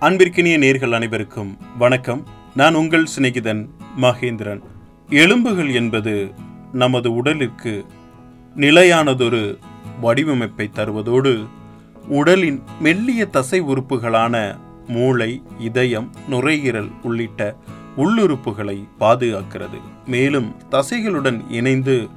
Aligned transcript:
அன்பிற்கினிய 0.00 0.58
நேர்கள் 0.58 0.90
அனைவருக்கும் 0.90 1.58
வணக்கம். 1.78 2.26
நான் 2.54 2.74
உங்கள் 2.74 3.06
சிநேகிதன் 3.18 3.68
மகேந்திரன். 4.00 4.60
எலும்புகள் 5.08 5.74
என்பது 5.74 6.32
நமது 6.72 7.22
உடலிற்கு 7.22 7.84
நிலையானதொரு 8.56 9.58
வடிவமைப்பை 10.02 10.70
தருவதோடு 10.72 11.46
உடலின் 12.08 12.62
மெல்லிய 12.80 13.26
தசை 13.26 13.62
உறுப்புகளான 13.62 14.56
மூளை 14.86 15.42
இதயம் 15.58 16.12
நுரையீரல் 16.28 16.90
உள்ளிட்ட 17.02 17.56
உள்ளுறுப்புகளை 17.96 18.88
பாதுகாக்கிறது. 19.00 19.80
மேலும் 20.06 20.54
தசைகளுடன் 20.70 21.40
இணைந்து 21.50 22.08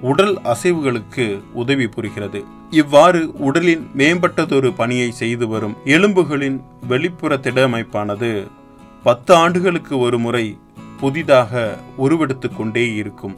உடல் 0.00 0.38
அசைவுகளுக்கு 0.44 1.42
உதவி 1.52 1.88
புரிகிறது. 1.88 2.44
இவ்வாறு 2.70 3.32
உடலின் 3.38 3.90
மேம்பட்டதொரு 3.96 4.72
பணியை 4.76 5.10
செய்து 5.10 5.48
வரும் 5.48 5.76
எலும்புகளின் 5.84 6.60
வெளிப்புற 6.88 7.36
திடமைப்பானது 7.36 8.46
பத்து 9.02 9.34
ஆண்டுகளுக்கு 9.34 9.98
ஒரு 9.98 10.18
முறை 10.18 10.58
புதிதாக 11.00 11.78
உருவெடுத்து 11.96 12.56
கொண்டே 12.56 12.94
இருக்கும். 12.94 13.36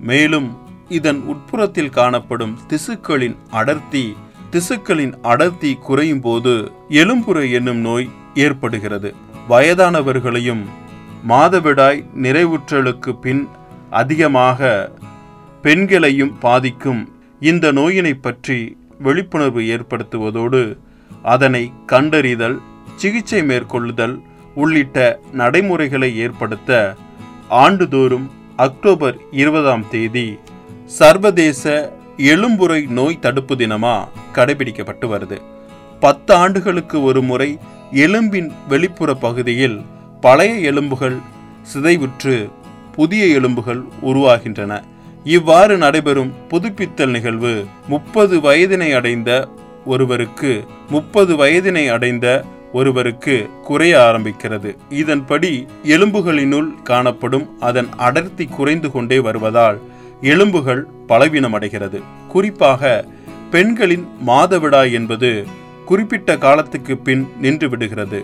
மேலும் 0.00 0.56
இதன் 0.88 1.20
உட்புறத்தில் 1.20 1.90
காணப்படும் 1.90 2.58
திசுக்களின் 2.68 3.36
அடர்த்தி 3.50 4.16
திசுக்களின் 4.50 5.20
அடர்த்தி 5.22 5.74
குறையும் 5.74 6.20
போது 6.20 6.72
எலும்புற 6.88 7.52
என்னும் 7.52 7.76
நோய் 7.76 8.08
ஏற்படுகிறது. 8.34 9.14
வயதானவர்களையும் 9.48 10.64
மாதவிடாய் 11.28 12.04
நிறைவுற்றலுக்கு 12.14 13.12
பின் 13.20 13.48
அதிகமாக 13.90 14.90
பெண்களையும் 15.62 16.38
பாதிக்கும். 16.38 17.02
இந்த 17.40 17.72
நோயினை 17.72 18.12
பற்றி 18.20 18.76
விழிப்புணர்வு 18.98 19.60
ஏற்படுத்துவதோடு 19.60 20.78
அதனை 21.22 21.72
கண்டறிதல் 21.86 22.58
சிகிச்சை 22.96 23.42
மேற்கொள்ளுதல் 23.42 24.16
உள்ளிட்ட 24.54 25.20
நடைமுறைகளை 25.32 26.16
ஏற்படுத்த 26.16 26.94
ஆண்டுதோறும் 27.48 28.26
அக்டோபர் 28.56 29.16
இருபதாம் 29.30 29.84
தேதி 29.90 30.38
சர்வதேச 30.84 31.92
எலும்புரை 32.16 32.88
நோய் 32.88 33.18
தடுப்பு 33.18 33.54
தினமா 33.54 33.94
கடைபிடிக்கப்பட்டு 34.34 35.06
வருது. 35.14 35.38
பத்து 36.00 36.34
ஆண்டுகளுக்கு 36.34 37.02
ஒரு 37.02 37.22
முறை 37.22 37.58
எலும்பின் 37.92 38.50
வெளிப்புற 38.68 39.14
பகுதியில் 39.14 39.78
பழைய 40.20 40.54
எலும்புகள் 40.70 41.18
சிதைவுற்று 41.72 42.36
புதிய 42.92 43.26
எலும்புகள் 43.26 43.82
உருவாகின்றன. 44.02 44.82
இவ்வாறு 45.34 45.74
நடைபெறும் 45.76 46.30
புதுப்பித்தல் 46.48 47.10
நிகழ்வு 47.10 47.64
முப்பது 47.88 48.36
வயதினை 48.40 48.94
அடைந்த 48.94 49.30
ஒருவருக்கு 49.84 50.50
முப்பது 50.88 51.32
வயதினை 51.36 51.82
அடைந்த 51.88 52.26
ஒருவருக்கு 52.72 53.34
குறைய 53.62 53.94
ஆரம்பிக்கிறது. 53.98 54.70
இதன்படி 55.02 55.52
எலும்புகளினுள் 55.82 56.70
காணப்படும் 56.82 57.46
அதன் 57.60 57.88
அடர்த்தி 57.96 58.46
குறைந்து 58.46 58.90
கொண்டே 58.90 59.18
வருவதால் 59.18 59.78
எலும்புகள் 60.20 60.82
பலவீனமடைகிறது. 61.08 62.00
குறிப்பாக 62.28 63.04
பெண்களின் 63.50 64.08
மாதவிடாய் 64.26 64.92
என்பது 64.92 65.46
குறிப்பிட்ட 65.86 66.38
காலத்துக்கு 66.38 66.96
பின் 66.96 67.28
நின்று 67.40 67.68
விடுகிறது. 67.68 68.20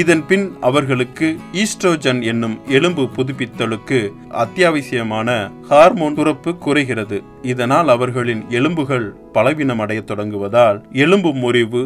இதன் 0.00 0.26
பின் 0.26 0.44
அவர்களுக்கு 0.60 1.26
ஈஸ்ட்ரோஜன் 1.52 2.20
என்னும் 2.22 2.54
எலும்பு 2.68 3.02
புதுப்பித்தலுக்கு 3.16 3.98
அத்தியாவசியமான 4.42 5.28
ஹார்மோன் 5.68 6.14
சுரப்பு 6.14 6.50
குறைகிறது. 6.56 7.22
இதனால் 7.42 7.88
அவர்களின் 7.88 8.42
எலும்புகள் 8.50 9.06
பலவீனமடைய 9.34 10.02
தொடங்குவதால் 10.10 10.78
எலும்பு 10.92 11.32
முறிவு 11.32 11.82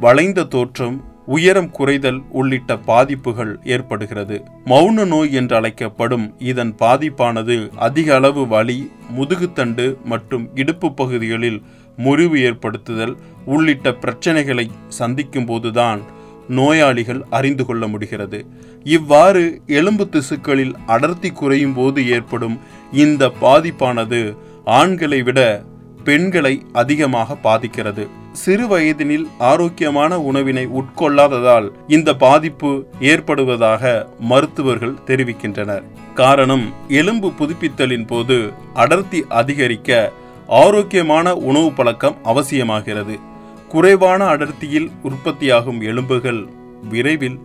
வளைந்த 0.00 0.44
தோற்றம் 0.44 0.96
உயரம் 1.26 1.70
குறைதல் 1.78 2.18
உள்ளிட்ட 2.30 2.76
பாதிப்புகள் 2.76 3.58
ஏற்படுகிறது. 3.64 4.36
மௌன 4.64 5.06
நோய் 5.06 5.32
என்று 5.32 5.56
அழைக்கப்படும் 5.56 6.34
இதன் 6.38 6.74
பாதிப்பானது 6.78 7.56
அதிக 7.76 8.14
அளவு 8.14 8.46
வலி 8.46 8.90
முதுகுத்தண்டு 9.16 9.86
மற்றும் 10.04 10.44
இடுப்பு 10.54 10.90
பகுதிகளில் 10.92 11.62
முறிவு 11.96 12.38
ஏற்படுத்துதல் 12.38 13.16
உள்ளிட்ட 13.44 13.90
பிரச்சனைகளை 13.90 14.66
சந்திக்கும் 14.88 15.44
போதுதான் 15.44 16.00
நோயாளிகள் 16.48 17.24
அறிந்து 17.30 17.66
கொள்ள 17.66 17.86
முடிகிறது. 17.86 18.46
இவ்வாறு 18.84 19.60
எலும்பு 19.66 20.08
திசுக்களில் 20.12 20.74
அடர்த்தி 20.86 21.30
குறையும் 21.30 21.74
போது 21.74 22.10
ஏற்படும் 22.10 22.60
இந்த 22.92 23.32
பாதிப்பானது 23.40 24.36
ஆண்களை 24.64 25.22
விட 25.22 25.62
பெண்களை 26.04 26.62
அதிகமாக 26.72 27.34
பாதிக்கிறது. 27.34 28.08
சிறு 28.32 28.66
வயதினில் 28.66 29.26
ஆரோக்கியமான 29.38 30.20
உணவினை 30.20 30.66
உட்கொள்ளாததால் 30.66 31.70
இந்த 31.88 32.14
பாதிப்பு 32.14 32.86
ஏற்படுவதாக 33.00 34.06
மருத்துவர்கள் 34.20 34.98
தெரிவிக்கின்றனர். 35.06 35.82
காரணம் 36.14 36.72
எலும்பு 36.88 37.32
புதுப்பித்தலின் 37.38 38.06
போது 38.06 38.52
அடர்த்தி 38.74 39.24
அதிகரிக்க 39.28 40.12
ஆரோக்கியமான 40.46 41.34
உணவு 41.34 41.72
பழக்கம் 41.72 42.16
அவசியமாகிறது. 42.24 43.20
குறைவான 43.68 44.36
அடர்த்தியில் 44.36 44.90
உற்பத்தியாகும் 45.02 45.80
எலும்புகள் 45.80 46.46
விரைவில் 46.88 47.38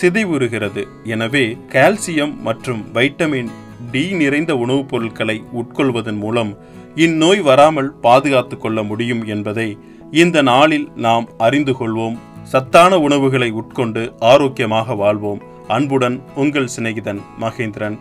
சிதைவுறுகிறது. 0.00 0.86
எனவே 1.04 1.56
கால்சியம் 1.68 2.40
மற்றும் 2.40 2.84
வைட்டமின் 2.94 3.48
டி 3.90 4.12
நிறைந்த 4.12 4.56
உணவுப் 4.56 4.88
பொருட்களை 4.88 5.42
உட்கொள்வதன் 5.52 6.16
மூலம் 6.16 6.56
இந்நோய் 6.94 7.40
வராமல் 7.40 7.92
பாதுகாத்து 7.92 8.58
கொள்ள 8.58 8.82
முடியும் 8.82 9.24
என்பதை 9.24 9.78
இந்த 10.10 10.42
நாளில் 10.42 10.88
நாம் 10.96 11.28
அறிந்து 11.38 11.72
கொள்வோம். 11.72 12.18
சத்தான 12.42 12.98
உணவுகளை 12.98 13.50
உட்கொண்டு 13.50 14.12
ஆரோக்கியமாக 14.18 14.94
வாழ்வோம். 14.94 15.42
அன்புடன் 15.68 16.22
உங்கள் 16.34 16.68
சிநேகிதன் 16.78 17.20
மகேந்திரன். 17.40 17.98